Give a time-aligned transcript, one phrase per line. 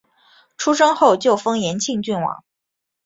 [0.57, 2.43] 出生后就封延庆郡王。